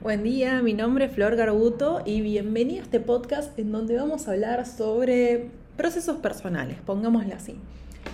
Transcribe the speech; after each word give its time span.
Buen 0.00 0.22
día, 0.22 0.62
mi 0.62 0.74
nombre 0.74 1.06
es 1.06 1.12
Flor 1.12 1.34
Garbuto 1.34 2.02
y 2.06 2.20
bienvenida 2.20 2.78
a 2.78 2.84
este 2.84 3.00
podcast 3.00 3.58
en 3.58 3.72
donde 3.72 3.96
vamos 3.96 4.28
a 4.28 4.30
hablar 4.30 4.64
sobre 4.64 5.50
procesos 5.76 6.18
personales, 6.18 6.78
pongámosle 6.86 7.34
así. 7.34 7.56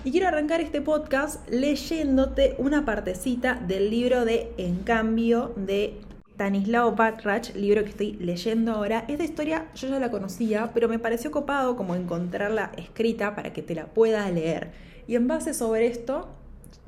Y 0.03 0.11
quiero 0.11 0.29
arrancar 0.29 0.63
este 0.63 0.81
podcast 0.81 1.47
leyéndote 1.51 2.55
una 2.57 2.87
partecita 2.87 3.57
del 3.69 3.91
libro 3.91 4.25
de 4.25 4.51
En 4.57 4.77
cambio 4.77 5.53
de 5.57 6.01
Stanislao 6.33 6.97
Batrach, 6.97 7.55
libro 7.55 7.85
que 7.85 7.91
estoy 7.91 8.13
leyendo 8.13 8.73
ahora. 8.73 9.05
Esta 9.07 9.25
historia 9.25 9.67
yo 9.75 9.89
ya 9.89 9.99
la 9.99 10.11
conocía, 10.11 10.71
pero 10.73 10.89
me 10.89 10.99
pareció 10.99 11.31
copado 11.31 11.77
como 11.77 11.95
encontrarla 11.95 12.73
escrita 12.79 13.35
para 13.35 13.53
que 13.53 13.61
te 13.61 13.75
la 13.75 13.89
puedas 13.89 14.33
leer. 14.33 14.71
Y 15.07 15.17
en 15.17 15.29
base 15.29 15.53
sobre 15.53 15.89
esto 15.89 16.29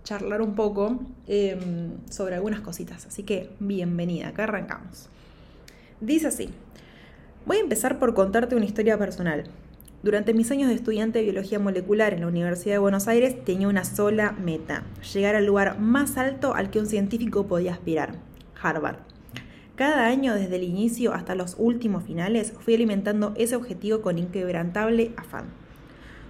charlar 0.07 0.41
un 0.41 0.54
poco 0.54 1.00
em, 1.27 1.91
sobre 2.09 2.36
algunas 2.36 2.61
cositas. 2.61 3.06
Así 3.06 3.25
que 3.25 3.50
bienvenida, 3.59 4.29
acá 4.29 4.45
arrancamos. 4.45 5.09
Dice 6.00 6.28
así, 6.28 6.51
voy 7.45 7.56
a 7.56 7.60
empezar 7.60 7.98
por 7.98 8.14
contarte 8.14 8.55
una 8.55 8.64
historia 8.64 8.97
personal. 8.97 9.45
Durante 10.05 10.33
mis 10.33 10.50
años 10.52 10.69
de 10.69 10.77
estudiante 10.77 11.19
de 11.19 11.24
biología 11.24 11.59
molecular 11.59 12.14
en 12.14 12.20
la 12.20 12.28
Universidad 12.28 12.77
de 12.77 12.78
Buenos 12.78 13.09
Aires 13.09 13.45
tenía 13.45 13.66
una 13.66 13.84
sola 13.84 14.30
meta, 14.30 14.84
llegar 15.12 15.34
al 15.34 15.47
lugar 15.47 15.80
más 15.80 16.16
alto 16.16 16.55
al 16.55 16.70
que 16.70 16.78
un 16.78 16.86
científico 16.86 17.48
podía 17.48 17.73
aspirar, 17.73 18.14
Harvard. 18.62 18.98
Cada 19.75 20.06
año, 20.06 20.34
desde 20.34 20.56
el 20.56 20.62
inicio 20.62 21.12
hasta 21.14 21.34
los 21.34 21.56
últimos 21.59 22.05
finales, 22.05 22.52
fui 22.61 22.75
alimentando 22.75 23.34
ese 23.36 23.56
objetivo 23.56 24.02
con 24.02 24.19
inquebrantable 24.19 25.12
afán. 25.16 25.66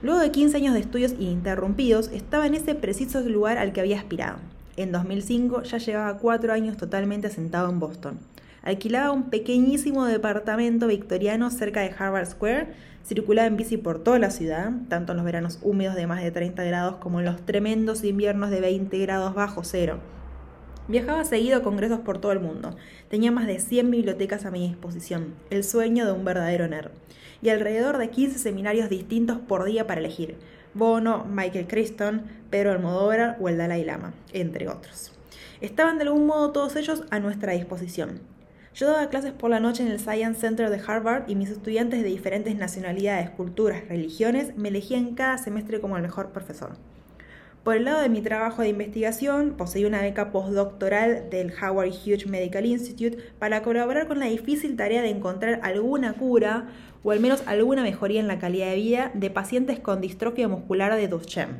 Luego 0.03 0.21
de 0.21 0.31
15 0.31 0.59
años 0.59 0.75
de 0.75 0.81
estudios 0.81 1.13
ininterrumpidos, 1.13 2.09
estaba 2.09 2.47
en 2.47 2.55
ese 2.55 2.75
preciso 2.75 3.21
lugar 3.21 3.57
al 3.57 3.73
que 3.73 3.81
había 3.81 3.99
aspirado. 3.99 4.39
En 4.77 4.93
2005 4.93 5.63
ya 5.63 5.79
llevaba 5.79 6.19
cuatro 6.19 6.53
años 6.53 6.77
totalmente 6.77 7.29
asentado 7.29 7.71
en 7.71 7.81
Boston. 7.81 8.19
Alquilaba 8.63 9.13
un 9.13 9.31
pequeñísimo 9.31 10.05
departamento 10.05 10.87
victoriano 10.87 11.51
cerca 11.51 11.81
de 11.81 11.95
Harvard 11.99 12.27
Square, 12.27 12.75
circulaba 13.07 13.47
en 13.47 13.57
bici 13.57 13.79
por 13.79 14.03
toda 14.03 14.19
la 14.19 14.31
ciudad, 14.31 14.73
tanto 14.89 15.13
en 15.13 15.17
los 15.17 15.25
veranos 15.25 15.61
húmedos 15.63 15.95
de 15.95 16.07
más 16.07 16.23
de 16.23 16.31
30 16.31 16.65
grados 16.65 16.97
como 16.97 17.21
en 17.21 17.27
los 17.27 17.41
tremendos 17.47 18.05
inviernos 18.05 18.51
de 18.51 18.61
20 18.61 18.99
grados 18.99 19.35
bajo 19.35 19.65
cero. 19.65 20.01
Viajaba 20.89 21.25
seguido 21.25 21.57
a 21.57 21.63
congresos 21.63 22.01
por 22.01 22.19
todo 22.19 22.31
el 22.31 22.39
mundo. 22.39 22.77
Tenía 23.09 23.33
más 23.33 23.49
de 23.49 23.59
100 23.59 23.91
bibliotecas 23.91 24.47
a 24.47 24.53
mi 24.53 24.69
disposición, 24.69 25.35
el 25.51 25.65
sueño 25.65 26.07
de 26.07 26.13
un 26.13 26.25
verdadero 26.25 26.69
nerd 26.69 26.93
y 27.43 27.49
alrededor 27.49 27.99
de 27.99 28.11
15 28.11 28.39
seminarios 28.39 28.89
distintos 28.89 29.39
por 29.39 29.65
día 29.65 29.87
para 29.89 30.01
elegir. 30.01 30.37
Bono, 30.75 31.25
Michael 31.25 31.67
Crichton, 31.67 32.23
Pedro 32.51 32.71
Almodóvar 32.71 33.37
o 33.41 33.49
el 33.49 33.59
Dalai 33.59 33.85
Lama, 33.85 34.15
entre 34.33 34.69
otros. 34.69 35.11
Estaban 35.61 35.99
de 35.99 36.05
algún 36.05 36.27
modo 36.27 36.53
todos 36.53 36.77
ellos 36.77 37.03
a 37.11 37.19
nuestra 37.19 37.55
disposición. 37.55 38.21
Yo 38.73 38.89
daba 38.89 39.09
clases 39.09 39.33
por 39.33 39.51
la 39.51 39.59
noche 39.59 39.83
en 39.83 39.91
el 39.91 39.99
Science 39.99 40.41
Center 40.41 40.71
de 40.71 40.81
Harvard 40.87 41.29
y 41.29 41.35
mis 41.35 41.51
estudiantes 41.51 42.03
de 42.03 42.11
diferentes 42.11 42.55
nacionalidades, 42.57 43.31
culturas, 43.31 43.89
religiones 43.89 44.57
me 44.57 44.69
elegían 44.69 45.15
cada 45.15 45.39
semestre 45.39 45.81
como 45.81 45.97
el 45.97 46.03
mejor 46.03 46.31
profesor. 46.31 46.77
Por 47.67 47.75
el 47.75 47.85
lado 47.85 48.01
de 48.01 48.09
mi 48.09 48.21
trabajo 48.23 48.63
de 48.63 48.69
investigación, 48.69 49.55
poseí 49.57 49.85
una 49.85 50.01
beca 50.01 50.31
postdoctoral 50.31 51.29
del 51.31 51.53
Howard 51.53 51.89
Hughes 51.89 52.29
Medical 52.29 52.65
Institute 52.65 53.19
para 53.41 53.65
colaborar 53.65 54.07
con 54.07 54.21
la 54.21 54.27
difícil 54.27 54.77
tarea 54.77 55.03
de 55.03 55.11
encontrar 55.11 55.59
alguna 55.65 56.13
cura 56.13 56.69
o 57.03 57.11
al 57.11 57.19
menos 57.19 57.43
alguna 57.45 57.83
mejoría 57.83 58.21
en 58.21 58.29
la 58.29 58.39
calidad 58.39 58.69
de 58.69 58.77
vida 58.77 59.11
de 59.15 59.31
pacientes 59.31 59.81
con 59.81 60.01
distrofia 60.01 60.47
muscular 60.47 60.95
de 60.95 61.09
Duchenne. 61.09 61.57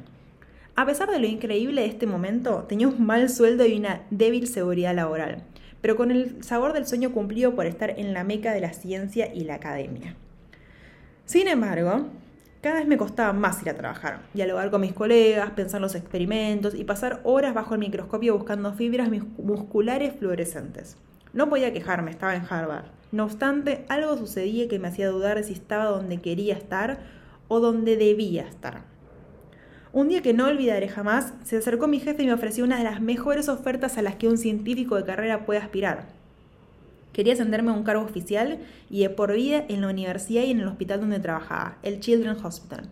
A 0.77 0.87
pesar 0.87 1.11
de 1.11 1.19
lo 1.19 1.27
increíble 1.27 1.81
de 1.81 1.89
este 1.89 2.07
momento, 2.07 2.67
tenía 2.69 2.87
un 2.87 3.05
mal 3.05 3.29
sueldo 3.29 3.67
y 3.67 3.77
una 3.77 4.03
débil 4.13 4.47
seguridad 4.47 4.95
laboral, 4.95 5.43
pero 5.81 5.97
con 5.97 6.13
el 6.13 6.41
sabor 6.45 6.73
del 6.73 6.87
sueño 6.87 7.11
cumplido 7.11 7.57
por 7.57 7.67
estar 7.67 7.91
en 7.99 8.15
la 8.15 8.23
meca 8.23 8.53
de 8.53 8.61
la 8.61 8.75
ciencia 8.75 9.35
y 9.35 9.41
la 9.41 9.57
academia. 9.57 10.15
Sin 11.25 11.49
embargo, 11.49 12.07
cada 12.67 12.81
vez 12.81 12.89
me 12.89 12.97
costaba 12.97 13.33
más 13.33 13.63
ir 13.63 13.71
a 13.71 13.77
trabajar, 13.77 14.23
dialogar 14.35 14.73
con 14.73 14.81
mis 14.81 14.93
colegas, 14.93 15.53
pensar 15.53 15.81
los 15.81 15.95
experimentos 15.95 16.75
y 16.75 16.83
pasar 16.83 17.21
horas 17.23 17.55
bajo 17.55 17.75
el 17.75 17.79
microscopio 17.79 18.35
buscando 18.35 18.73
fibras 18.73 19.09
musculares 19.39 20.15
fluorescentes. 20.19 20.97
No 21.33 21.49
podía 21.49 21.73
quejarme, 21.73 22.11
estaba 22.11 22.35
en 22.35 22.43
Harvard. 22.51 22.87
No 23.13 23.23
obstante, 23.23 23.85
algo 23.89 24.17
sucedía 24.17 24.67
que 24.67 24.81
me 24.81 24.89
hacía 24.89 25.11
dudar 25.11 25.45
si 25.45 25.53
estaba 25.53 25.85
donde 25.85 26.21
quería 26.21 26.55
estar 26.55 26.99
o 27.47 27.61
donde 27.61 27.97
debía 27.97 28.43
estar. 28.43 28.81
Un 29.93 30.09
día 30.09 30.21
que 30.21 30.35
no 30.35 30.49
olvidaré 30.49 30.89
jamás, 30.89 31.35
se 31.45 31.59
acercó 31.59 31.87
mi 31.87 32.01
jefe 32.01 32.25
y 32.25 32.27
me 32.27 32.33
ofreció 32.33 32.65
una 32.65 32.79
de 32.79 32.85
las 32.85 33.01
mejores 33.01 33.49
ofertas 33.49 33.97
a 33.97 34.03
las 34.03 34.17
que 34.17 34.27
un 34.27 34.39
científico 34.39 34.97
de 34.97 35.05
carrera 35.05 35.47
puede 35.47 35.61
aspirar. 35.61 36.16
Quería 37.13 37.33
ascenderme 37.33 37.71
a 37.71 37.75
un 37.75 37.85
cargo 37.85 38.05
oficial 38.05 38.59
y 38.91 39.03
de 39.03 39.11
por 39.11 39.33
vida 39.33 39.65
en 39.69 39.81
la 39.81 39.89
universidad 39.89 40.43
y 40.43 40.51
en 40.51 40.61
el 40.61 40.69
hospital 40.69 41.01
donde 41.01 41.19
trabajaba, 41.19 41.79
el 41.83 42.01
Children's 42.01 42.45
Hospital. 42.45 42.91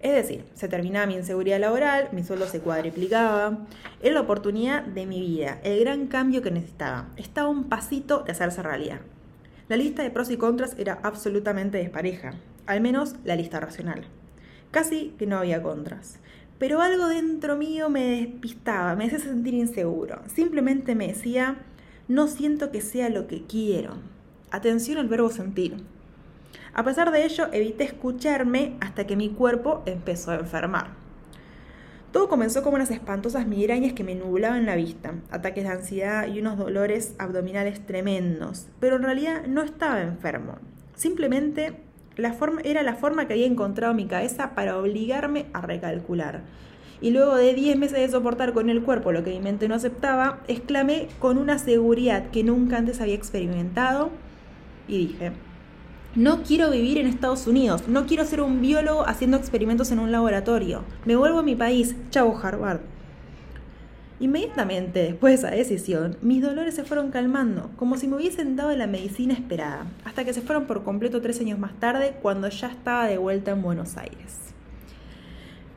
Es 0.00 0.14
decir, 0.14 0.44
se 0.54 0.66
terminaba 0.66 1.06
mi 1.06 1.14
inseguridad 1.14 1.60
laboral, 1.60 2.08
mi 2.12 2.24
sueldo 2.24 2.46
se 2.46 2.60
cuadriplicaba. 2.60 3.58
Era 4.02 4.14
la 4.14 4.22
oportunidad 4.22 4.82
de 4.82 5.04
mi 5.04 5.20
vida, 5.20 5.60
el 5.62 5.78
gran 5.80 6.06
cambio 6.06 6.40
que 6.40 6.50
necesitaba. 6.50 7.08
Estaba 7.16 7.48
un 7.48 7.64
pasito 7.64 8.22
de 8.22 8.32
hacerse 8.32 8.62
realidad. 8.62 9.00
La 9.68 9.76
lista 9.76 10.02
de 10.02 10.10
pros 10.10 10.30
y 10.30 10.38
contras 10.38 10.74
era 10.78 10.98
absolutamente 11.02 11.78
despareja, 11.78 12.32
al 12.66 12.80
menos 12.80 13.14
la 13.24 13.36
lista 13.36 13.60
racional. 13.60 14.04
Casi 14.70 15.14
que 15.18 15.26
no 15.26 15.36
había 15.36 15.62
contras. 15.62 16.18
Pero 16.58 16.80
algo 16.80 17.06
dentro 17.06 17.56
mío 17.56 17.90
me 17.90 18.04
despistaba, 18.04 18.96
me 18.96 19.04
hacía 19.04 19.18
sentir 19.18 19.54
inseguro. 19.54 20.22
Simplemente 20.34 20.94
me 20.94 21.08
decía, 21.08 21.56
no 22.10 22.26
siento 22.26 22.72
que 22.72 22.80
sea 22.80 23.08
lo 23.08 23.28
que 23.28 23.46
quiero. 23.46 23.94
Atención 24.50 24.98
al 24.98 25.06
verbo 25.06 25.30
sentir. 25.30 25.76
A 26.74 26.82
pesar 26.84 27.12
de 27.12 27.24
ello, 27.24 27.46
evité 27.52 27.84
escucharme 27.84 28.76
hasta 28.80 29.06
que 29.06 29.14
mi 29.14 29.28
cuerpo 29.28 29.84
empezó 29.86 30.32
a 30.32 30.40
enfermar. 30.40 30.88
Todo 32.10 32.28
comenzó 32.28 32.64
como 32.64 32.74
unas 32.74 32.90
espantosas 32.90 33.46
migrañas 33.46 33.92
que 33.92 34.02
me 34.02 34.16
nublaban 34.16 34.66
la 34.66 34.74
vista, 34.74 35.14
ataques 35.30 35.62
de 35.62 35.70
ansiedad 35.70 36.26
y 36.26 36.40
unos 36.40 36.58
dolores 36.58 37.14
abdominales 37.20 37.86
tremendos, 37.86 38.66
pero 38.80 38.96
en 38.96 39.04
realidad 39.04 39.46
no 39.46 39.62
estaba 39.62 40.02
enfermo. 40.02 40.56
Simplemente 40.96 41.80
era 42.64 42.82
la 42.82 42.94
forma 42.94 43.26
que 43.26 43.34
había 43.34 43.46
encontrado 43.46 43.94
mi 43.94 44.06
cabeza 44.06 44.54
para 44.54 44.78
obligarme 44.78 45.46
a 45.52 45.60
recalcular. 45.60 46.42
Y 47.00 47.10
luego 47.10 47.36
de 47.36 47.54
10 47.54 47.78
meses 47.78 47.98
de 47.98 48.08
soportar 48.08 48.52
con 48.52 48.68
el 48.68 48.82
cuerpo 48.82 49.12
lo 49.12 49.24
que 49.24 49.30
mi 49.30 49.40
mente 49.40 49.68
no 49.68 49.74
aceptaba, 49.74 50.40
exclamé 50.48 51.08
con 51.18 51.38
una 51.38 51.58
seguridad 51.58 52.30
que 52.30 52.44
nunca 52.44 52.76
antes 52.76 53.00
había 53.00 53.14
experimentado 53.14 54.10
y 54.86 55.06
dije, 55.06 55.32
no 56.14 56.42
quiero 56.42 56.70
vivir 56.70 56.98
en 56.98 57.06
Estados 57.06 57.46
Unidos, 57.46 57.88
no 57.88 58.06
quiero 58.06 58.24
ser 58.24 58.40
un 58.40 58.60
biólogo 58.60 59.08
haciendo 59.08 59.36
experimentos 59.36 59.92
en 59.92 60.00
un 60.00 60.12
laboratorio. 60.12 60.84
Me 61.04 61.16
vuelvo 61.16 61.38
a 61.38 61.42
mi 61.42 61.54
país, 61.54 61.94
chavo 62.10 62.38
Harvard. 62.42 62.80
Inmediatamente 64.20 65.02
después 65.02 65.32
de 65.32 65.48
esa 65.48 65.56
decisión, 65.56 66.18
mis 66.20 66.42
dolores 66.42 66.74
se 66.74 66.84
fueron 66.84 67.10
calmando, 67.10 67.70
como 67.76 67.96
si 67.96 68.06
me 68.06 68.16
hubiesen 68.16 68.54
dado 68.54 68.76
la 68.76 68.86
medicina 68.86 69.32
esperada, 69.32 69.86
hasta 70.04 70.26
que 70.26 70.34
se 70.34 70.42
fueron 70.42 70.66
por 70.66 70.84
completo 70.84 71.22
tres 71.22 71.40
años 71.40 71.58
más 71.58 71.72
tarde, 71.80 72.14
cuando 72.20 72.46
ya 72.50 72.68
estaba 72.68 73.06
de 73.06 73.16
vuelta 73.16 73.52
en 73.52 73.62
Buenos 73.62 73.96
Aires. 73.96 74.52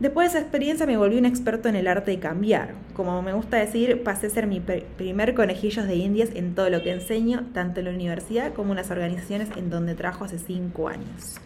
Después 0.01 0.25
de 0.25 0.39
esa 0.39 0.45
experiencia 0.45 0.85
me 0.85 0.97
volví 0.97 1.17
un 1.17 1.25
experto 1.25 1.69
en 1.69 1.77
el 1.77 1.87
arte 1.87 2.11
de 2.11 2.19
cambiar. 2.19 2.73
Como 2.93 3.21
me 3.21 3.31
gusta 3.31 3.55
decir, 3.55 4.03
pasé 4.03 4.27
a 4.27 4.31
ser 4.31 4.47
mi 4.47 4.59
primer 4.59 5.35
conejillos 5.35 5.87
de 5.87 5.95
indias 5.95 6.31
en 6.33 6.53
todo 6.53 6.69
lo 6.69 6.83
que 6.83 6.91
enseño, 6.91 7.45
tanto 7.53 7.79
en 7.79 7.85
la 7.85 7.93
universidad 7.93 8.51
como 8.51 8.73
en 8.73 8.77
las 8.77 8.91
organizaciones 8.91 9.47
en 9.55 9.69
donde 9.69 9.95
trabajo 9.95 10.25
hace 10.25 10.39
cinco 10.39 10.89
años. 10.89 11.39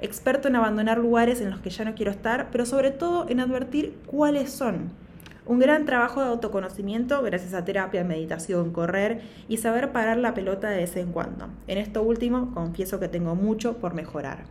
Experto 0.00 0.46
en 0.46 0.54
abandonar 0.54 0.98
lugares 0.98 1.40
en 1.40 1.50
los 1.50 1.58
que 1.58 1.70
ya 1.70 1.84
no 1.84 1.96
quiero 1.96 2.12
estar, 2.12 2.50
pero 2.52 2.64
sobre 2.64 2.92
todo 2.92 3.28
en 3.28 3.40
advertir 3.40 3.96
cuáles 4.06 4.52
son. 4.52 5.03
Un 5.46 5.58
gran 5.58 5.84
trabajo 5.84 6.22
de 6.22 6.28
autoconocimiento 6.28 7.20
gracias 7.20 7.52
a 7.52 7.66
terapia, 7.66 8.02
meditación, 8.02 8.72
correr 8.72 9.20
y 9.46 9.58
saber 9.58 9.92
parar 9.92 10.16
la 10.16 10.32
pelota 10.32 10.70
de 10.70 10.78
vez 10.78 10.96
en 10.96 11.12
cuando. 11.12 11.48
En 11.66 11.76
esto 11.76 12.02
último, 12.02 12.54
confieso 12.54 12.98
que 12.98 13.08
tengo 13.08 13.34
mucho 13.34 13.76
por 13.76 13.92
mejorar. 13.92 14.44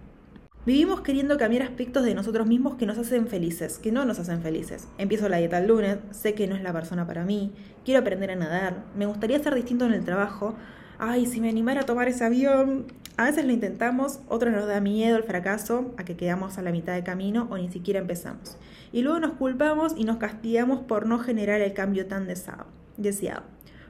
Vivimos 0.67 1.01
queriendo 1.01 1.39
cambiar 1.39 1.63
aspectos 1.63 2.05
de 2.05 2.13
nosotros 2.13 2.45
mismos 2.45 2.75
que 2.75 2.85
nos 2.85 2.99
hacen 2.99 3.27
felices, 3.27 3.79
que 3.79 3.91
no 3.91 4.05
nos 4.05 4.19
hacen 4.19 4.43
felices. 4.43 4.87
Empiezo 4.99 5.27
la 5.29 5.37
dieta 5.37 5.57
el 5.57 5.67
lunes, 5.67 5.97
sé 6.11 6.35
que 6.35 6.47
no 6.47 6.55
es 6.55 6.61
la 6.61 6.71
persona 6.71 7.07
para 7.07 7.25
mí, 7.25 7.51
quiero 7.83 8.01
aprender 8.01 8.29
a 8.29 8.35
nadar, 8.35 8.83
me 8.95 9.07
gustaría 9.07 9.39
ser 9.39 9.55
distinto 9.55 9.85
en 9.85 9.93
el 9.93 10.05
trabajo. 10.05 10.53
Ay, 10.99 11.25
si 11.25 11.41
me 11.41 11.49
animara 11.49 11.81
a 11.81 11.85
tomar 11.85 12.07
ese 12.07 12.23
avión. 12.23 12.85
A 13.15 13.25
veces 13.25 13.45
lo 13.45 13.51
intentamos, 13.51 14.19
otros 14.27 14.51
nos 14.51 14.65
da 14.65 14.79
miedo 14.79 15.17
el 15.17 15.23
fracaso, 15.23 15.93
a 15.97 16.03
que 16.03 16.15
quedamos 16.15 16.57
a 16.57 16.63
la 16.63 16.71
mitad 16.71 16.93
de 16.93 17.03
camino 17.03 17.47
o 17.51 17.57
ni 17.57 17.69
siquiera 17.69 17.99
empezamos. 17.99 18.57
Y 18.91 19.03
luego 19.03 19.19
nos 19.19 19.33
culpamos 19.33 19.93
y 19.95 20.03
nos 20.03 20.17
castigamos 20.17 20.79
por 20.79 21.05
no 21.05 21.19
generar 21.19 21.61
el 21.61 21.73
cambio 21.73 22.07
tan 22.07 22.27
deseado. 22.27 23.43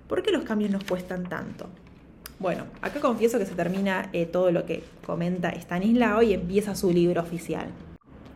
¿Por 0.10 0.24
qué 0.24 0.31
los 0.31 0.44
cambios 0.44 0.72
nos 0.72 0.84
cuestan 0.84 1.24
tanto? 1.24 1.70
Bueno, 2.40 2.66
acá 2.81 3.00
confieso 3.00 3.40
que 3.40 3.46
se 3.46 3.56
termina 3.56 4.10
eh, 4.12 4.25
todo 4.25 4.52
lo 4.52 4.66
que 4.66 4.84
comenta 5.06 5.52
Stanislao 5.52 6.22
y 6.22 6.34
empieza 6.34 6.75
su 6.75 6.92
libro 6.92 7.22
oficial. 7.22 7.68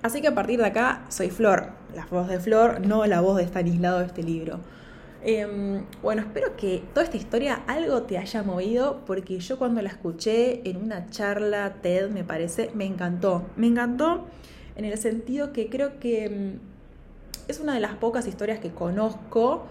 Así 0.01 0.21
que 0.21 0.29
a 0.29 0.35
partir 0.35 0.59
de 0.59 0.67
acá 0.67 1.01
soy 1.09 1.29
Flor, 1.29 1.71
la 1.93 2.05
voz 2.05 2.29
de 2.29 2.39
Flor, 2.39 2.79
no 2.79 3.05
la 3.07 3.19
voz 3.19 3.35
de 3.35 3.43
Stanislao 3.43 3.99
de 3.99 4.05
este 4.05 4.23
libro. 4.23 4.61
Em, 5.23 5.83
bueno, 6.01 6.21
espero 6.21 6.55
que 6.55 6.83
toda 6.93 7.03
esta 7.03 7.17
historia 7.17 7.63
algo 7.67 8.03
te 8.03 8.17
haya 8.17 8.43
movido 8.43 9.01
porque 9.05 9.39
yo 9.39 9.57
cuando 9.57 9.81
la 9.81 9.89
escuché 9.89 10.67
en 10.69 10.77
una 10.77 11.09
charla 11.09 11.75
TED, 11.81 12.09
me 12.09 12.23
parece, 12.23 12.69
me 12.73 12.85
encantó. 12.85 13.43
Me 13.55 13.67
encantó 13.67 14.25
en 14.75 14.85
el 14.85 14.97
sentido 14.97 15.53
que 15.53 15.69
creo 15.69 15.99
que 15.99 16.25
em, 16.25 16.59
es 17.47 17.59
una 17.59 17.73
de 17.73 17.79
las 17.79 17.95
pocas 17.95 18.27
historias 18.27 18.59
que 18.59 18.71
conozco 18.71 19.65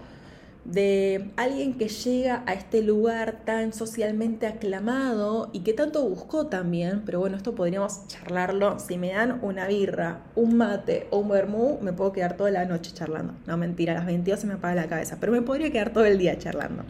de 0.67 1.31
alguien 1.37 1.77
que 1.77 1.87
llega 1.87 2.43
a 2.45 2.53
este 2.53 2.81
lugar 2.81 3.39
tan 3.45 3.71
socialmente 3.71 4.47
aclamado 4.47 5.49
y 5.53 5.61
que 5.61 5.73
tanto 5.73 6.03
buscó 6.03 6.47
también, 6.47 7.03
pero 7.05 7.21
bueno, 7.21 7.37
esto 7.37 7.55
podríamos 7.55 8.05
charlarlo. 8.07 8.77
Si 8.77 8.97
me 8.97 9.13
dan 9.13 9.39
una 9.41 9.67
birra, 9.67 10.25
un 10.35 10.57
mate 10.57 11.07
o 11.09 11.19
un 11.19 11.29
vermú, 11.29 11.79
me 11.81 11.93
puedo 11.93 12.11
quedar 12.11 12.35
toda 12.35 12.51
la 12.51 12.65
noche 12.65 12.91
charlando. 12.93 13.33
No, 13.45 13.55
mentira, 13.57 13.93
a 13.93 13.95
las 13.95 14.05
22 14.05 14.41
se 14.41 14.47
me 14.47 14.55
apaga 14.55 14.75
la 14.75 14.87
cabeza, 14.87 15.17
pero 15.19 15.31
me 15.31 15.41
podría 15.41 15.71
quedar 15.71 15.93
todo 15.93 16.05
el 16.05 16.17
día 16.17 16.37
charlando. 16.37 16.83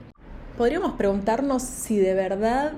Podríamos 0.57 0.94
preguntarnos 0.94 1.62
si 1.62 1.97
de 1.97 2.15
verdad 2.15 2.74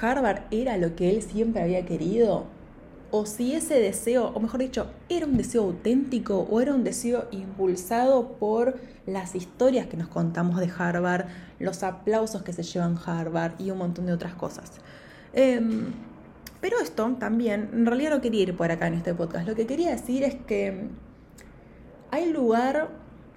Harvard 0.00 0.42
era 0.52 0.76
lo 0.76 0.94
que 0.94 1.10
él 1.10 1.22
siempre 1.22 1.60
había 1.60 1.84
querido 1.84 2.46
o 3.18 3.26
si 3.26 3.54
ese 3.54 3.80
deseo, 3.80 4.30
o 4.34 4.40
mejor 4.40 4.60
dicho, 4.60 4.86
era 5.08 5.26
un 5.26 5.36
deseo 5.36 5.62
auténtico 5.62 6.46
o 6.50 6.60
era 6.60 6.74
un 6.74 6.84
deseo 6.84 7.28
impulsado 7.30 8.32
por 8.38 8.78
las 9.06 9.34
historias 9.34 9.86
que 9.86 9.96
nos 9.96 10.08
contamos 10.08 10.60
de 10.60 10.70
Harvard, 10.76 11.26
los 11.58 11.82
aplausos 11.82 12.42
que 12.42 12.52
se 12.52 12.62
llevan 12.62 12.98
Harvard 13.04 13.52
y 13.58 13.70
un 13.70 13.78
montón 13.78 14.06
de 14.06 14.12
otras 14.12 14.34
cosas. 14.34 14.72
Em, 15.32 15.92
pero 16.60 16.78
esto 16.80 17.06
también, 17.18 17.70
en 17.72 17.86
realidad 17.86 18.10
no 18.10 18.20
quería 18.20 18.42
ir 18.42 18.56
por 18.56 18.70
acá 18.70 18.86
en 18.86 18.94
este 18.94 19.14
podcast, 19.14 19.46
lo 19.48 19.54
que 19.54 19.66
quería 19.66 19.90
decir 19.90 20.22
es 20.22 20.34
que 20.34 20.88
hay 22.10 22.32
lugar, 22.32 22.90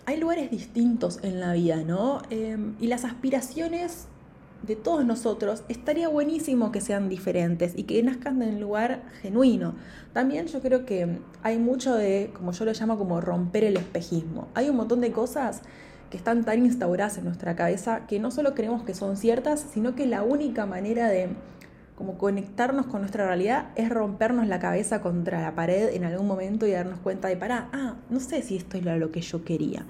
hay 0.06 0.18
lugares 0.18 0.52
distintos 0.52 1.20
en 1.24 1.40
la 1.40 1.54
vida, 1.54 1.78
¿no? 1.84 2.22
Em, 2.30 2.76
y 2.80 2.88
las 2.88 3.06
aspiraciones 3.06 4.08
de 4.64 4.76
todos 4.76 5.06
nosotros, 5.06 5.64
estaría 5.70 6.10
buenísimo 6.10 6.72
que 6.72 6.82
sean 6.82 7.10
diferentes 7.10 7.74
y 7.76 7.84
que 7.84 8.02
nazcan 8.04 8.42
en 8.42 8.56
un 8.56 8.62
lugar 8.62 9.04
genuino. 9.22 9.76
También 10.14 10.48
yo 10.48 10.62
creo 10.62 10.86
que 10.86 11.20
hay 11.44 11.58
mucho 11.58 11.96
de, 11.96 12.32
como 12.34 12.52
yo 12.52 12.66
lo 12.66 12.74
llamo, 12.74 12.98
como 12.98 13.22
romper 13.22 13.64
el 13.64 13.78
espejismo. 13.78 14.48
Hay 14.54 14.70
un 14.70 14.76
montón 14.76 15.02
de 15.02 15.12
cosas 15.12 15.62
que 16.10 16.18
están 16.18 16.44
tan 16.44 16.66
instauradas 16.66 17.18
en 17.18 17.26
nuestra 17.26 17.56
cabeza 17.56 18.08
que 18.08 18.20
no 18.20 18.32
solo 18.32 18.56
creemos 18.56 18.84
que 18.84 18.94
son 18.94 19.16
ciertas, 19.16 19.66
sino 19.74 19.96
que 19.96 20.06
la 20.06 20.24
única 20.24 20.66
manera 20.66 21.08
de 21.08 21.30
como 21.96 22.18
conectarnos 22.18 22.86
con 22.86 23.02
nuestra 23.02 23.28
realidad 23.28 23.72
es 23.76 23.90
rompernos 23.90 24.48
la 24.48 24.60
cabeza 24.60 25.02
contra 25.02 25.42
la 25.42 25.54
pared 25.54 25.94
en 25.94 26.06
algún 26.06 26.28
momento 26.28 26.66
y 26.66 26.72
darnos 26.72 27.00
cuenta 27.00 27.28
de, 27.28 27.36
pará, 27.36 27.68
ah, 27.74 27.96
no 28.10 28.22
sé 28.22 28.42
si 28.42 28.56
esto 28.56 28.78
era 28.78 28.96
lo 28.96 29.12
que 29.12 29.20
yo 29.22 29.44
quería 29.44 29.86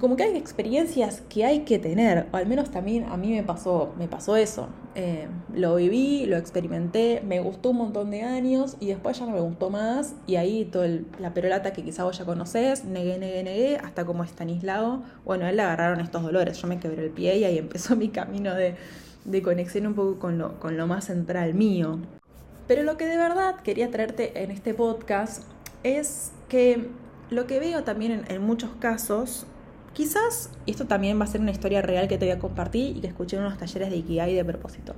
como 0.00 0.16
que 0.16 0.24
hay 0.24 0.36
experiencias 0.36 1.22
que 1.28 1.44
hay 1.44 1.60
que 1.60 1.78
tener, 1.78 2.26
o 2.32 2.36
al 2.36 2.46
menos 2.46 2.70
también 2.70 3.04
a 3.04 3.16
mí 3.16 3.32
me 3.32 3.42
pasó, 3.42 3.94
me 3.98 4.08
pasó 4.08 4.36
eso. 4.36 4.68
Eh, 4.94 5.26
lo 5.54 5.76
viví, 5.76 6.26
lo 6.26 6.36
experimenté, 6.36 7.22
me 7.26 7.40
gustó 7.40 7.70
un 7.70 7.78
montón 7.78 8.10
de 8.10 8.22
años 8.22 8.76
y 8.80 8.86
después 8.88 9.18
ya 9.18 9.26
no 9.26 9.32
me 9.32 9.40
gustó 9.40 9.70
más 9.70 10.14
y 10.26 10.36
ahí 10.36 10.64
toda 10.64 10.88
la 11.18 11.34
perolata 11.34 11.72
que 11.72 11.82
quizá 11.82 12.04
vos 12.04 12.16
ya 12.18 12.24
conocés, 12.24 12.84
negué, 12.84 13.18
negué, 13.18 13.42
negué, 13.42 13.76
hasta 13.76 14.04
como 14.04 14.24
Estanislao, 14.24 15.02
bueno, 15.24 15.46
él 15.46 15.56
le 15.56 15.62
agarraron 15.62 16.00
estos 16.00 16.22
dolores, 16.22 16.60
yo 16.60 16.68
me 16.68 16.78
quebré 16.78 17.04
el 17.04 17.10
pie 17.10 17.38
y 17.38 17.44
ahí 17.44 17.58
empezó 17.66 17.96
mi 17.96 18.08
camino 18.08 18.54
de, 18.54 18.76
conexión 19.42 19.86
un 19.86 19.94
poco 19.94 20.18
con 20.18 20.38
lo, 20.38 20.58
con 20.60 20.76
lo 20.76 20.86
más 20.86 21.06
central 21.06 21.54
mío. 21.54 21.98
Pero 22.66 22.82
lo 22.82 22.96
que 22.96 23.06
de 23.06 23.16
verdad 23.16 23.56
quería 23.56 23.90
traerte 23.90 24.42
en 24.42 24.50
este 24.50 24.74
podcast 24.74 25.42
es 25.82 26.32
que 26.48 26.88
lo 27.30 27.46
que 27.46 27.60
veo 27.60 27.84
también 27.84 28.24
en 28.28 28.42
muchos 28.42 28.70
casos 28.78 29.46
Quizás, 29.96 30.50
y 30.66 30.72
esto 30.72 30.84
también 30.84 31.18
va 31.18 31.24
a 31.24 31.26
ser 31.26 31.40
una 31.40 31.52
historia 31.52 31.80
real 31.80 32.06
que 32.06 32.18
te 32.18 32.26
voy 32.26 32.32
a 32.34 32.38
compartir 32.38 32.98
y 32.98 33.00
que 33.00 33.06
escuché 33.06 33.38
en 33.38 33.44
unos 33.44 33.56
talleres 33.56 33.88
de 33.88 33.96
Ikigai 33.96 34.34
de 34.34 34.44
propósito. 34.44 34.92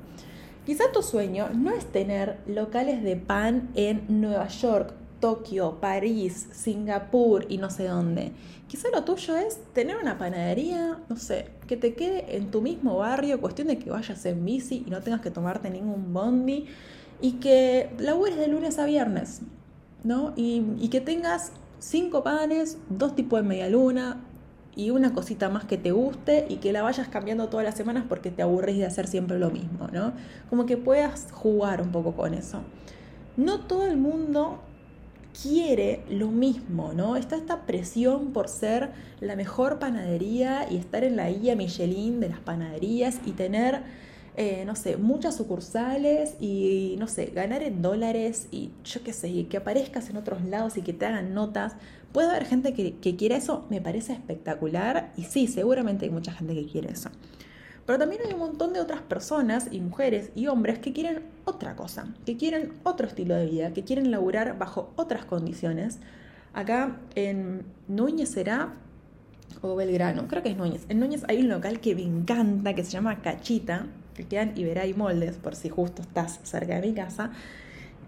Quizás 0.66 0.90
tu 0.90 1.04
sueño 1.04 1.50
no 1.54 1.70
es 1.70 1.86
tener 1.86 2.40
locales 2.48 3.04
de 3.04 3.14
pan 3.14 3.70
en 3.76 4.02
Nueva 4.08 4.48
York, 4.48 4.92
Tokio, 5.20 5.78
París, 5.80 6.48
Singapur 6.50 7.46
y 7.48 7.58
no 7.58 7.70
sé 7.70 7.86
dónde. 7.86 8.32
Quizá 8.66 8.88
lo 8.92 9.04
tuyo 9.04 9.36
es 9.36 9.60
tener 9.72 9.98
una 9.98 10.18
panadería, 10.18 10.98
no 11.08 11.16
sé, 11.16 11.50
que 11.68 11.76
te 11.76 11.94
quede 11.94 12.36
en 12.36 12.50
tu 12.50 12.60
mismo 12.60 12.98
barrio, 12.98 13.40
cuestión 13.40 13.68
de 13.68 13.78
que 13.78 13.90
vayas 13.90 14.26
en 14.26 14.44
bici 14.44 14.82
y 14.84 14.90
no 14.90 15.00
tengas 15.00 15.20
que 15.20 15.30
tomarte 15.30 15.70
ningún 15.70 16.12
bondi 16.12 16.66
y 17.20 17.34
que 17.34 17.90
labures 18.00 18.36
de 18.36 18.48
lunes 18.48 18.80
a 18.80 18.84
viernes, 18.84 19.42
¿no? 20.02 20.32
Y, 20.34 20.64
y 20.80 20.88
que 20.88 21.00
tengas 21.00 21.52
cinco 21.78 22.24
panes, 22.24 22.78
dos 22.88 23.14
tipos 23.14 23.40
de 23.40 23.48
media 23.48 23.68
luna, 23.68 24.24
y 24.78 24.90
una 24.90 25.12
cosita 25.12 25.48
más 25.48 25.64
que 25.64 25.76
te 25.76 25.90
guste 25.90 26.46
y 26.48 26.58
que 26.58 26.72
la 26.72 26.82
vayas 26.82 27.08
cambiando 27.08 27.48
todas 27.48 27.66
las 27.66 27.74
semanas 27.74 28.04
porque 28.08 28.30
te 28.30 28.42
aburres 28.42 28.78
de 28.78 28.86
hacer 28.86 29.08
siempre 29.08 29.36
lo 29.36 29.50
mismo, 29.50 29.88
¿no? 29.92 30.12
Como 30.48 30.66
que 30.66 30.76
puedas 30.76 31.26
jugar 31.32 31.82
un 31.82 31.90
poco 31.90 32.14
con 32.14 32.32
eso. 32.32 32.62
No 33.36 33.58
todo 33.66 33.88
el 33.88 33.96
mundo 33.96 34.60
quiere 35.42 36.04
lo 36.08 36.28
mismo, 36.28 36.92
¿no? 36.92 37.16
Está 37.16 37.34
esta 37.34 37.66
presión 37.66 38.32
por 38.32 38.46
ser 38.46 38.90
la 39.18 39.34
mejor 39.34 39.80
panadería 39.80 40.68
y 40.70 40.76
estar 40.76 41.02
en 41.02 41.16
la 41.16 41.28
guía 41.28 41.56
Michelin 41.56 42.20
de 42.20 42.28
las 42.28 42.38
panaderías 42.38 43.18
y 43.26 43.32
tener, 43.32 43.82
eh, 44.40 44.64
no 44.64 44.76
sé, 44.76 44.96
muchas 44.96 45.36
sucursales 45.36 46.36
y, 46.40 46.96
no 46.98 47.08
sé, 47.08 47.26
ganar 47.26 47.62
en 47.62 47.82
dólares 47.82 48.48
y 48.50 48.70
yo 48.84 49.02
qué 49.02 49.12
sé, 49.12 49.28
y 49.28 49.44
que 49.44 49.58
aparezcas 49.58 50.08
en 50.08 50.16
otros 50.16 50.44
lados 50.44 50.78
y 50.78 50.82
que 50.82 50.94
te 50.94 51.04
hagan 51.04 51.34
notas 51.34 51.74
¿Puede 52.12 52.30
haber 52.30 52.46
gente 52.46 52.72
que, 52.72 52.94
que 52.96 53.16
quiera 53.16 53.36
eso? 53.36 53.66
Me 53.68 53.80
parece 53.80 54.14
espectacular 54.14 55.12
y 55.16 55.24
sí, 55.24 55.46
seguramente 55.46 56.06
hay 56.06 56.10
mucha 56.10 56.32
gente 56.32 56.54
que 56.54 56.66
quiere 56.66 56.90
eso. 56.90 57.10
Pero 57.84 57.98
también 57.98 58.22
hay 58.26 58.32
un 58.32 58.40
montón 58.40 58.72
de 58.72 58.80
otras 58.80 59.02
personas 59.02 59.68
y 59.70 59.80
mujeres 59.80 60.30
y 60.34 60.46
hombres 60.46 60.78
que 60.78 60.92
quieren 60.92 61.22
otra 61.44 61.76
cosa, 61.76 62.14
que 62.24 62.36
quieren 62.36 62.72
otro 62.82 63.06
estilo 63.06 63.34
de 63.34 63.46
vida, 63.46 63.72
que 63.72 63.84
quieren 63.84 64.10
laburar 64.10 64.58
bajo 64.58 64.92
otras 64.96 65.24
condiciones. 65.26 65.98
Acá 66.54 66.98
en 67.14 67.64
Núñez 67.88 68.30
será 68.30 68.74
o 69.60 69.76
Belgrano, 69.76 70.28
creo 70.28 70.42
que 70.42 70.50
es 70.50 70.56
Núñez. 70.56 70.84
En 70.88 71.00
Núñez 71.00 71.24
hay 71.28 71.40
un 71.40 71.48
local 71.48 71.80
que 71.80 71.94
me 71.94 72.02
encanta 72.02 72.74
que 72.74 72.84
se 72.84 72.90
llama 72.90 73.20
Cachita, 73.20 73.86
que 74.18 74.26
queda 74.26 74.42
en 74.42 74.58
Iberay 74.58 74.94
Moldes, 74.94 75.36
por 75.36 75.54
si 75.54 75.68
justo 75.68 76.02
estás 76.02 76.40
cerca 76.42 76.74
de 76.74 76.86
mi 76.86 76.92
casa 76.92 77.30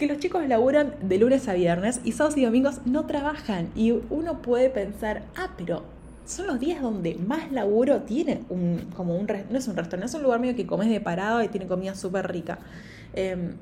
que 0.00 0.06
los 0.06 0.18
chicos 0.18 0.48
laburan 0.48 0.94
de 1.02 1.18
lunes 1.18 1.46
a 1.46 1.52
viernes 1.52 2.00
y 2.04 2.12
sábados 2.12 2.38
y 2.38 2.44
domingos 2.46 2.80
no 2.86 3.04
trabajan. 3.04 3.68
Y 3.76 3.92
uno 4.08 4.40
puede 4.40 4.70
pensar, 4.70 5.24
ah, 5.36 5.50
pero 5.58 5.82
son 6.24 6.46
los 6.46 6.58
días 6.58 6.80
donde 6.80 7.16
más 7.16 7.52
laburo 7.52 8.00
tiene 8.02 8.42
un, 8.48 8.90
como 8.96 9.14
un, 9.14 9.26
no 9.26 9.58
es 9.58 9.68
un 9.68 9.76
restaurante, 9.76 10.06
es 10.06 10.14
un 10.14 10.22
lugar 10.22 10.40
medio 10.40 10.56
que 10.56 10.66
comes 10.66 10.88
de 10.88 11.02
parado 11.02 11.42
y 11.42 11.48
tiene 11.48 11.66
comida 11.66 11.94
súper 11.94 12.32
rica. 12.32 12.58
Em, 13.12 13.56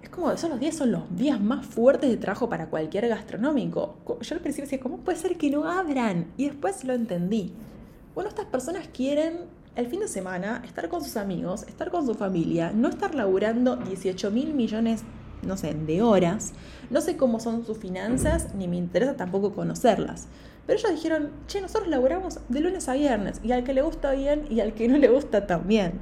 es 0.00 0.08
como, 0.10 0.36
son 0.36 0.50
los 0.50 0.60
días, 0.60 0.76
son 0.76 0.92
los 0.92 1.16
días 1.16 1.40
más 1.40 1.66
fuertes 1.66 2.08
de 2.08 2.18
trabajo 2.18 2.48
para 2.48 2.66
cualquier 2.66 3.08
gastronómico. 3.08 3.96
Yo 4.20 4.36
al 4.36 4.40
principio 4.40 4.66
decía, 4.66 4.78
¿cómo 4.80 4.98
puede 4.98 5.18
ser 5.18 5.36
que 5.36 5.50
no 5.50 5.68
abran? 5.68 6.28
Y 6.36 6.46
después 6.46 6.84
lo 6.84 6.92
entendí. 6.92 7.52
Bueno, 8.14 8.28
estas 8.28 8.46
personas 8.46 8.86
quieren 8.94 9.38
el 9.76 9.86
fin 9.86 10.00
de 10.00 10.08
semana 10.08 10.62
estar 10.64 10.88
con 10.88 11.02
sus 11.02 11.16
amigos, 11.16 11.64
estar 11.64 11.90
con 11.90 12.06
su 12.06 12.14
familia, 12.14 12.72
no 12.74 12.88
estar 12.88 13.14
laburando 13.14 13.76
18 13.76 14.30
mil 14.30 14.54
millones 14.54 15.04
no 15.42 15.56
sé, 15.56 15.74
de 15.74 16.02
horas. 16.02 16.52
No 16.90 17.00
sé 17.00 17.16
cómo 17.16 17.40
son 17.40 17.66
sus 17.66 17.78
finanzas, 17.78 18.54
ni 18.54 18.68
me 18.68 18.76
interesa 18.76 19.16
tampoco 19.16 19.52
conocerlas. 19.52 20.28
Pero 20.66 20.78
ellos 20.78 20.92
dijeron, 20.92 21.30
che, 21.48 21.60
nosotros 21.60 21.88
laburamos 21.88 22.38
de 22.48 22.60
lunes 22.60 22.88
a 22.88 22.94
viernes, 22.94 23.40
y 23.42 23.52
al 23.52 23.64
que 23.64 23.74
le 23.74 23.82
gusta 23.82 24.12
bien 24.12 24.46
y 24.48 24.60
al 24.60 24.74
que 24.74 24.88
no 24.88 24.98
le 24.98 25.08
gusta 25.08 25.46
también. 25.46 26.00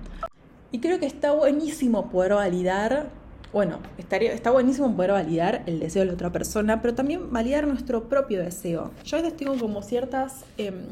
Y 0.71 0.81
creo 0.81 1.01
que 1.01 1.07
está 1.07 1.33
buenísimo 1.33 2.11
poder 2.11 2.35
validar, 2.35 3.09
bueno, 3.53 3.79
estaría, 3.99 4.33
está 4.33 4.51
buenísimo 4.51 4.95
poder 4.95 5.13
validar 5.13 5.63
el 5.67 5.81
deseo 5.81 6.03
de 6.03 6.07
la 6.07 6.13
otra 6.13 6.31
persona, 6.31 6.83
pero 6.83 6.95
también 6.95 7.33
validar 7.33 7.67
nuestro 7.67 8.09
propio 8.09 8.41
deseo. 8.41 8.93
Yo 9.05 9.17
a 9.17 9.23
veces 9.23 9.37
tengo 9.37 9.57
como 9.59 9.83
ciertas... 9.83 10.45
Em, 10.59 10.85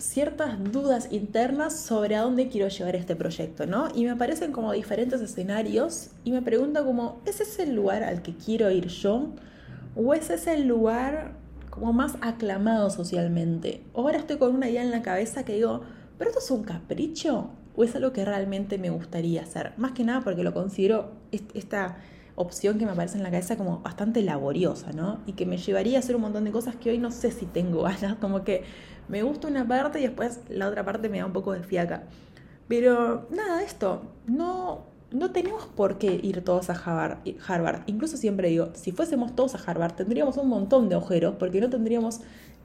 ciertas 0.00 0.72
dudas 0.72 1.08
internas 1.10 1.78
sobre 1.78 2.16
a 2.16 2.22
dónde 2.22 2.48
quiero 2.48 2.68
llevar 2.68 2.96
este 2.96 3.14
proyecto, 3.16 3.66
¿no? 3.66 3.88
Y 3.94 4.04
me 4.04 4.10
aparecen 4.10 4.52
como 4.52 4.72
diferentes 4.72 5.20
escenarios 5.20 6.10
y 6.24 6.32
me 6.32 6.42
pregunto 6.42 6.84
como, 6.84 7.20
¿es 7.26 7.40
ese 7.40 7.64
el 7.64 7.74
lugar 7.74 8.02
al 8.02 8.22
que 8.22 8.34
quiero 8.34 8.70
ir 8.70 8.88
yo? 8.88 9.34
¿O 9.94 10.14
es 10.14 10.30
ese 10.30 10.54
el 10.54 10.66
lugar 10.66 11.32
como 11.68 11.92
más 11.92 12.14
aclamado 12.20 12.90
socialmente? 12.90 13.82
¿O 13.92 14.02
ahora 14.02 14.18
estoy 14.18 14.38
con 14.38 14.54
una 14.54 14.68
idea 14.68 14.82
en 14.82 14.90
la 14.90 15.02
cabeza 15.02 15.44
que 15.44 15.54
digo, 15.54 15.82
¿pero 16.18 16.30
esto 16.30 16.42
es 16.42 16.50
un 16.50 16.64
capricho? 16.64 17.50
¿O 17.76 17.84
es 17.84 17.94
algo 17.94 18.12
que 18.12 18.24
realmente 18.24 18.78
me 18.78 18.90
gustaría 18.90 19.42
hacer? 19.42 19.72
Más 19.76 19.92
que 19.92 20.04
nada 20.04 20.22
porque 20.22 20.42
lo 20.42 20.54
considero 20.54 21.12
esta 21.30 21.98
opción 22.36 22.78
que 22.78 22.86
me 22.86 22.92
aparece 22.92 23.18
en 23.18 23.22
la 23.22 23.30
cabeza 23.30 23.56
como 23.56 23.80
bastante 23.80 24.22
laboriosa, 24.22 24.92
¿no? 24.92 25.20
Y 25.26 25.32
que 25.32 25.44
me 25.44 25.58
llevaría 25.58 25.98
a 25.98 26.00
hacer 26.00 26.16
un 26.16 26.22
montón 26.22 26.44
de 26.44 26.52
cosas 26.52 26.74
que 26.76 26.90
hoy 26.90 26.98
no 26.98 27.10
sé 27.10 27.30
si 27.30 27.44
tengo 27.44 27.82
ganas, 27.82 28.16
como 28.16 28.44
que 28.44 28.64
me 29.10 29.22
gusta 29.22 29.48
una 29.48 29.66
parte 29.66 30.00
y 30.00 30.04
después 30.04 30.40
la 30.48 30.68
otra 30.68 30.84
parte 30.84 31.08
me 31.08 31.18
da 31.18 31.26
un 31.26 31.32
poco 31.32 31.52
de 31.52 31.62
fiaca. 31.62 32.04
Pero 32.68 33.26
nada, 33.30 33.62
esto, 33.62 34.02
no, 34.26 34.86
no 35.10 35.32
tenemos 35.32 35.66
por 35.66 35.98
qué 35.98 36.20
ir 36.22 36.42
todos 36.44 36.70
a 36.70 36.74
Harvard. 36.74 37.82
Incluso 37.86 38.16
siempre 38.16 38.48
digo, 38.48 38.70
si 38.74 38.92
fuésemos 38.92 39.34
todos 39.34 39.54
a 39.56 39.58
Harvard, 39.58 39.94
tendríamos 39.94 40.36
un 40.36 40.48
montón 40.48 40.88
de 40.88 40.94
agujeros 40.94 41.34
porque 41.36 41.60
no 41.60 41.68
tendríamos 41.68 42.20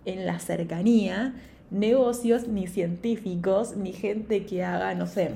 en 0.06 0.26
la 0.26 0.40
cercanía 0.40 1.34
negocios, 1.72 2.48
ni 2.48 2.68
científicos, 2.68 3.76
ni 3.76 3.92
gente 3.92 4.46
que 4.46 4.64
haga, 4.64 4.94
no 4.94 5.08
sé, 5.08 5.32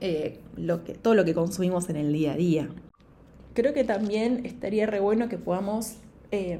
eh, 0.00 0.40
lo 0.56 0.84
que, 0.84 0.94
todo 0.94 1.14
lo 1.14 1.24
que 1.24 1.34
consumimos 1.34 1.88
en 1.90 1.96
el 1.96 2.12
día 2.12 2.32
a 2.32 2.36
día. 2.36 2.68
Creo 3.52 3.72
que 3.72 3.84
también 3.84 4.46
estaría 4.46 4.86
re 4.86 5.00
bueno 5.00 5.28
que 5.28 5.38
podamos, 5.38 5.96
eh, 6.30 6.58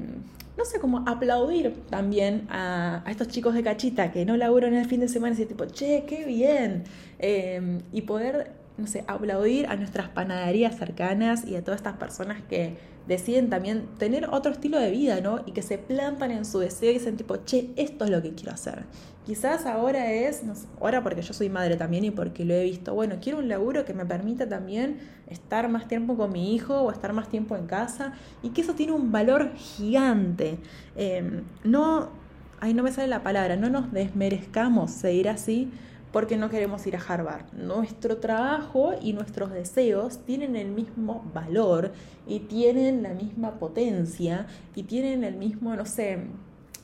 no 0.57 0.65
sé, 0.65 0.79
como 0.79 1.03
aplaudir 1.07 1.73
también 1.89 2.47
a, 2.49 3.03
estos 3.07 3.27
chicos 3.27 3.53
de 3.53 3.63
cachita 3.63 4.11
que 4.11 4.25
no 4.25 4.37
laburan 4.37 4.73
el 4.73 4.85
fin 4.85 4.99
de 4.99 5.07
semana 5.07 5.33
y 5.33 5.37
decir 5.37 5.47
tipo, 5.47 5.65
che, 5.65 6.05
qué 6.07 6.25
bien. 6.25 6.83
Eh, 7.19 7.79
y 7.91 8.01
poder, 8.03 8.51
no 8.77 8.87
sé, 8.87 9.03
aplaudir 9.07 9.67
a 9.67 9.75
nuestras 9.75 10.09
panaderías 10.09 10.77
cercanas 10.77 11.45
y 11.45 11.55
a 11.55 11.63
todas 11.63 11.79
estas 11.79 11.97
personas 11.97 12.41
que 12.49 12.77
deciden 13.07 13.49
también 13.49 13.87
tener 13.97 14.27
otro 14.31 14.51
estilo 14.51 14.79
de 14.79 14.91
vida, 14.91 15.21
¿no? 15.21 15.41
Y 15.45 15.51
que 15.51 15.61
se 15.61 15.77
plantan 15.77 16.31
en 16.31 16.43
su 16.43 16.59
deseo 16.59 16.91
y 16.91 16.95
dicen 16.95 17.17
tipo, 17.17 17.37
che, 17.37 17.69
esto 17.75 18.05
es 18.05 18.11
lo 18.11 18.21
que 18.21 18.33
quiero 18.33 18.51
hacer. 18.51 18.85
Quizás 19.25 19.65
ahora 19.65 20.11
es, 20.11 20.43
no 20.43 20.55
sé, 20.55 20.67
ahora 20.79 21.03
porque 21.03 21.21
yo 21.21 21.33
soy 21.33 21.49
madre 21.49 21.77
también 21.77 22.03
y 22.03 22.11
porque 22.11 22.45
lo 22.45 22.53
he 22.53 22.63
visto, 22.63 22.93
bueno, 22.93 23.17
quiero 23.21 23.39
un 23.39 23.47
laburo 23.47 23.85
que 23.85 23.93
me 23.93 24.05
permita 24.05 24.47
también 24.47 24.99
estar 25.27 25.69
más 25.69 25.87
tiempo 25.87 26.15
con 26.15 26.31
mi 26.31 26.53
hijo 26.53 26.81
o 26.81 26.91
estar 26.91 27.13
más 27.13 27.29
tiempo 27.29 27.55
en 27.55 27.65
casa 27.65 28.13
y 28.43 28.49
que 28.49 28.61
eso 28.61 28.73
tiene 28.73 28.93
un 28.93 29.11
valor 29.11 29.51
gigante. 29.55 30.57
Em, 30.95 31.43
no, 31.63 32.09
ahí 32.59 32.73
no 32.73 32.83
me 32.83 32.91
sale 32.91 33.07
la 33.07 33.23
palabra, 33.23 33.55
no 33.55 33.69
nos 33.69 33.91
desmerezcamos 33.91 34.91
seguir 34.91 35.29
así 35.29 35.71
porque 36.15 36.37
no 36.37 36.49
queremos 36.49 36.87
ir 36.87 36.95
a 36.95 37.01
Harvard. 37.05 37.51
Nuestro 37.51 38.19
trabajo 38.19 38.93
y 39.01 39.11
nuestros 39.11 39.51
deseos 39.51 40.19
tienen 40.19 40.55
el 40.55 40.69
mismo 40.69 41.29
valor 41.33 41.91
y 42.25 42.39
tienen 42.39 43.03
la 43.03 43.13
misma 43.13 43.59
potencia 43.59 44.47
y 44.75 44.83
tienen 44.83 45.25
el 45.25 45.35
mismo, 45.35 45.75
no 45.75 45.85
sé, 45.85 46.19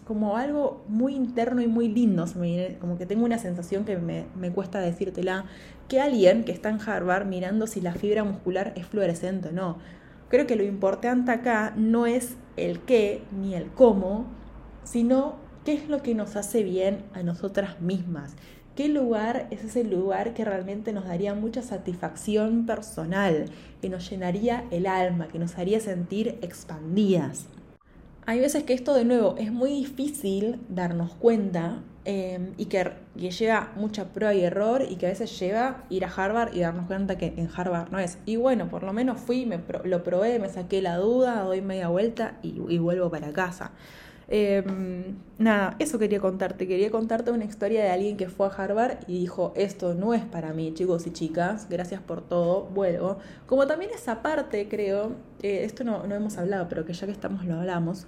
como 0.06 0.36
algo 0.36 0.84
muy 0.90 1.16
interno 1.16 1.62
y 1.62 1.68
muy 1.68 1.88
lindo, 1.88 2.26
como 2.82 2.98
que 2.98 3.06
tengo 3.06 3.24
una 3.24 3.38
sensación 3.38 3.86
que 3.86 3.98
me, 3.98 4.26
me, 4.36 4.52
cuesta 4.52 4.82
decírtela, 4.82 5.46
que 5.88 6.02
alguien 6.02 6.44
que 6.44 6.52
está 6.52 6.68
en 6.68 6.82
Harvard 6.82 7.26
mirando 7.26 7.68
si 7.68 7.80
la 7.80 7.94
fibra 7.94 8.26
muscular 8.26 8.74
es 8.76 8.86
fluorescente 8.86 9.48
o 9.48 9.52
no. 9.54 9.78
Creo 10.28 10.46
que 10.46 10.58
lo 10.58 10.64
importante 10.64 11.32
acá 11.32 11.74
no 11.78 12.06
es 12.06 12.36
el 12.58 12.82
qué 12.82 13.24
ni 13.32 13.56
el 13.56 13.68
cómo, 13.72 14.26
sino 14.84 15.36
qué 15.64 15.72
es 15.72 15.88
lo 15.88 16.02
que 16.02 16.16
nos 16.16 16.36
hace 16.36 16.64
bien 16.64 17.06
a 17.14 17.24
nosotras 17.24 17.80
mismas 17.80 18.36
¿Qué 18.76 18.88
lugar 18.88 19.48
es 19.52 19.66
ese 19.66 19.84
lugar 19.84 20.34
que 20.34 20.46
realmente 20.46 20.94
nos 20.94 21.04
daría 21.04 21.36
mucha 21.36 21.62
satisfacción 21.62 22.66
personal, 22.66 23.46
que 23.82 23.90
nos 23.90 24.10
llenaría 24.10 24.64
el 24.72 24.88
alma, 24.88 25.28
que 25.28 25.40
nos 25.40 25.58
haría 25.58 25.82
sentir 25.82 26.40
expandidas? 26.42 27.48
Hay 28.26 28.40
veces 28.40 28.64
que 28.64 28.74
esto 28.74 28.94
de 28.94 29.04
nuevo 29.04 29.36
es 29.38 29.52
muy 29.52 29.72
difícil 29.72 30.62
darnos 30.70 31.14
cuenta 31.16 31.84
em, 32.06 32.54
y 32.58 32.68
que, 32.68 32.94
lleva 33.18 33.74
mucha 33.76 34.06
prueba 34.14 34.34
y 34.34 34.42
error 34.42 34.86
y 34.90 34.96
que 34.96 35.08
a 35.08 35.10
veces 35.10 35.38
lleva 35.38 35.84
ir 35.90 36.06
a 36.06 36.08
Harvard 36.08 36.56
y 36.56 36.62
darnos 36.62 36.88
cuenta 36.88 37.18
que 37.18 37.34
en 37.36 37.50
Harvard 37.54 37.92
no 37.92 38.00
es. 38.00 38.20
Y 38.26 38.38
bueno, 38.38 38.70
por 38.70 38.84
lo 38.84 38.94
menos 38.94 39.20
fui, 39.20 39.46
me, 39.46 39.60
lo 39.84 40.02
probé, 40.02 40.40
me 40.40 40.48
saqué 40.48 40.82
la 40.82 40.96
duda, 40.96 41.44
doy 41.44 41.62
media 41.62 41.90
vuelta 41.90 42.38
y, 42.42 42.62
y 42.70 42.78
vuelvo 42.78 43.10
para 43.10 43.34
casa. 43.34 43.72
Em, 44.34 45.18
nada, 45.40 45.76
eso 45.80 46.00
quería 46.00 46.22
contarte. 46.22 46.66
Quería 46.66 46.90
contarte 46.90 47.32
una 47.32 47.44
historia 47.44 47.84
de 47.84 47.90
alguien 47.90 48.16
que 48.16 48.30
fue 48.30 48.48
a 48.48 48.50
Harvard 48.50 49.00
y 49.06 49.20
dijo, 49.20 49.52
esto 49.58 49.94
no 49.94 50.14
es 50.14 50.24
para 50.24 50.54
mí, 50.54 50.74
chicos 50.74 51.06
y 51.06 51.12
chicas, 51.12 51.68
gracias 51.70 52.02
por 52.02 52.22
todo, 52.22 52.64
vuelvo. 52.74 53.18
Como 53.46 53.68
también 53.68 53.92
esa 53.94 54.22
parte, 54.22 54.70
creo, 54.70 55.12
eh, 55.44 55.66
esto 55.66 55.84
no, 55.84 56.08
no 56.08 56.16
hemos 56.16 56.38
hablado, 56.38 56.70
pero 56.70 56.86
que 56.86 56.94
ya 56.94 57.08
que 57.08 57.12
estamos 57.12 57.44
lo 57.44 57.56
hablamos, 57.56 58.08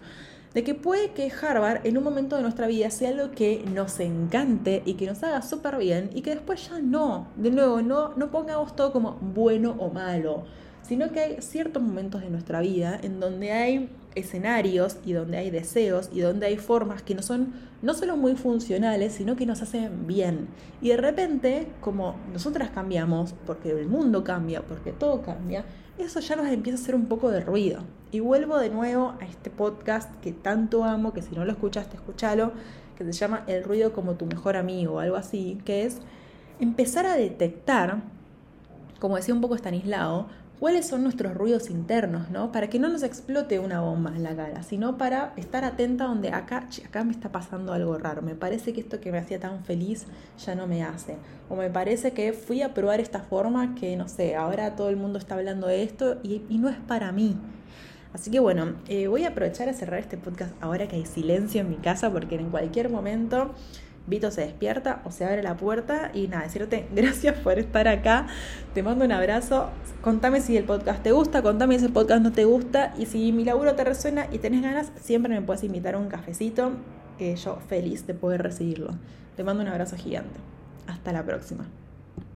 de 0.53 0.63
que 0.63 0.75
puede 0.75 1.12
que 1.12 1.30
Harvard 1.30 1.86
en 1.86 1.98
un 1.98 2.06
momento 2.06 2.38
de 2.38 2.44
nuestra 2.44 2.68
vida 2.68 2.89
sea 2.89 3.10
algo 3.10 3.32
que 3.32 3.65
nos 3.74 4.00
encante 4.00 4.82
y 4.86 4.94
que 4.94 5.08
nos 5.08 5.22
haga 5.24 5.42
súper 5.42 5.77
bien 5.77 6.10
y 6.13 6.22
que 6.22 6.30
después 6.30 6.70
ya 6.70 6.80
no, 6.80 7.27
de 7.36 7.51
nuevo, 7.51 7.82
no, 7.82 8.13
no 8.15 8.32
pongamos 8.32 8.77
todo 8.77 8.94
como 8.94 9.18
bueno 9.20 9.75
o 9.77 9.89
malo, 9.89 10.46
sino 10.84 11.12
que 11.12 11.20
hay 11.20 11.42
ciertos 11.42 11.82
momentos 11.82 12.22
de 12.22 12.30
nuestra 12.30 12.62
vida 12.62 13.00
en 13.02 13.20
donde 13.20 13.52
hay 13.52 13.90
escenarios 14.16 14.98
y 15.06 15.13
donde 15.13 15.38
hay 15.38 15.50
deseos 15.50 16.10
y 16.13 16.20
donde 16.20 16.46
hay 16.46 16.58
formas 16.58 17.02
que 17.02 17.16
no 17.16 17.22
son 17.22 17.54
no 17.82 17.94
solo 17.94 18.16
muy 18.16 18.36
funcionales, 18.36 19.13
sino 19.13 19.36
que 19.36 19.46
nos 19.46 19.62
hacen 19.62 20.08
bien. 20.08 20.48
Y 20.82 20.90
de 20.90 20.98
repente, 20.98 21.68
como 21.82 22.16
nosotras 22.32 22.70
cambiamos, 22.70 23.34
porque 23.46 23.72
el 23.72 23.88
mundo 23.88 24.24
cambia, 24.24 24.62
porque 24.62 24.92
todo 24.92 25.22
cambia, 25.22 25.66
eso 25.98 26.20
ya 26.22 26.36
nos 26.36 26.48
empieza 26.48 26.80
a 26.80 26.82
hacer 26.82 26.96
un 26.96 27.08
poco 27.08 27.30
de 27.30 27.42
ruido. 27.42 27.82
Y 28.12 28.20
vuelvo 28.20 28.58
de 28.58 28.70
nuevo 28.70 29.16
a 29.20 29.25
este 29.25 29.50
podcast 29.50 30.13
que 30.22 30.32
tanto 30.32 30.84
amo, 30.84 31.13
que 31.13 31.22
si 31.22 31.36
no 31.36 31.44
lo 31.44 31.52
escuchaste, 31.52 31.98
escúchalo, 31.98 32.54
que 32.98 33.04
se 33.04 33.12
llama 33.12 33.44
El 33.48 33.63
ruido 33.63 33.92
como 33.92 34.13
tu 34.13 34.25
mejor 34.25 34.56
amigo 34.56 34.94
o 34.94 35.00
algo 35.00 35.18
así, 35.18 35.60
que 35.66 35.84
es 35.84 36.00
empezar 36.60 37.06
a 37.06 37.16
detectar, 37.16 38.02
como 39.00 39.18
decía 39.18 39.34
un 39.34 39.42
poco 39.42 39.56
Stanislao, 39.56 40.28
cuáles 40.63 40.88
son 40.88 41.03
nuestros 41.03 41.34
ruidos 41.34 41.70
internos, 41.70 42.29
¿no? 42.29 42.53
Para 42.53 42.70
que 42.70 42.79
no 42.79 42.88
nos 42.88 43.03
explote 43.03 43.60
una 43.60 43.82
bomba 43.82 44.13
en 44.15 44.24
la 44.24 44.34
cara, 44.34 44.63
sino 44.63 44.98
para 44.98 45.34
estar 45.36 45.65
atenta 45.65 46.05
donde 46.05 46.29
acá, 46.29 46.70
acá 46.86 47.03
me 47.03 47.12
está 47.12 47.34
pasando 47.34 47.74
algo 47.74 47.98
raro. 47.98 48.22
Me 48.22 48.34
parece 48.34 48.72
que 48.72 48.79
esto 48.79 49.01
que 49.01 49.12
me 49.12 49.17
hacía 49.17 49.41
tan 49.41 49.65
feliz 49.65 50.05
ya 50.38 50.55
no 50.55 50.65
me 50.65 50.82
hace. 50.82 51.17
O 51.50 51.58
me 51.58 51.70
parece 51.70 52.13
que 52.13 52.32
fui 52.32 52.62
a 52.62 52.74
probar 52.74 53.01
esta 53.01 53.20
forma 53.20 53.75
que, 53.75 53.98
no 53.98 54.08
sé, 54.08 54.38
ahora 54.38 54.77
todo 54.77 54.88
el 54.88 54.96
mundo 54.96 55.20
está 55.20 55.36
hablando 55.36 55.67
de 55.67 55.84
esto 55.84 56.22
y, 56.24 56.39
no 56.51 56.70
es 56.70 56.77
para 56.77 57.12
mí. 57.12 57.36
Así 58.13 58.32
que 58.32 58.39
bueno, 58.39 58.75
eh, 58.88 59.08
voy 59.08 59.25
a 59.25 59.32
aprovechar 59.32 59.67
a 59.67 59.74
cerrar 59.74 60.00
este 60.00 60.15
podcast 60.15 60.53
ahora 60.62 60.88
que 60.88 60.96
hay 60.96 61.05
silencio 61.05 61.60
en 61.60 61.72
mi 61.72 61.75
casa 61.75 62.10
porque 62.10 62.36
en 62.36 62.51
cualquier 62.51 62.89
momento 62.89 63.53
Vito 64.06 64.32
se 64.32 64.42
despierta 64.42 65.02
o 65.06 65.12
se 65.12 65.26
abre 65.26 65.44
la 65.44 65.56
puerta 65.56 66.12
y 66.14 66.28
nada, 66.28 66.44
decirte 66.44 66.88
gracias 66.96 67.38
por 67.40 67.58
estar 67.58 67.88
acá. 67.88 68.28
Te 68.74 68.84
mando 68.84 69.06
un 69.06 69.12
abrazo. 69.12 69.70
Contame 70.02 70.42
si 70.42 70.58
el 70.58 70.66
podcast 70.66 71.04
te 71.04 71.12
gusta, 71.12 71.42
contame 71.42 71.80
si 71.80 71.86
el 71.86 71.94
podcast 71.94 72.22
no 72.22 72.32
te 72.32 72.46
gusta 72.46 72.94
y 72.98 73.06
si 73.06 73.32
mi 73.32 73.46
laburo 73.46 73.76
te 73.76 73.84
resuena 73.84 74.28
y 74.32 74.40
tenés 74.40 74.62
ganas, 74.62 74.92
siempre 75.02 75.34
me 75.34 75.42
puedes 75.42 75.64
invitar 75.64 75.96
a 75.96 76.00
un 76.00 76.10
cafecito 76.10 76.72
que 77.18 77.36
yo 77.36 77.58
feliz 77.68 78.06
de 78.06 78.14
poder 78.14 78.44
recibirlo. 78.44 78.98
Te 79.36 79.44
mando 79.44 79.64
un 79.64 79.70
abrazo 79.70 79.96
gigante. 79.96 80.40
Hasta 80.88 81.14
la 81.14 81.24
próxima. 81.24 81.66